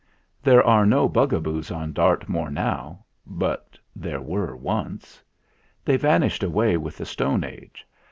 There 0.41 0.63
are 0.63 0.83
no 0.83 1.07
Bugaboos 1.07 1.69
on 1.69 1.93
Dart 1.93 2.27
moor 2.27 2.49
now, 2.49 3.05
but 3.23 3.77
there 3.95 4.19
were 4.19 4.55
once. 4.55 5.21
They 5.85 5.95
van 5.95 6.21
ished 6.21 6.43
away 6.43 6.75
with 6.75 6.97
the 6.97 7.05
Stone 7.05 7.43
Age. 7.43 7.87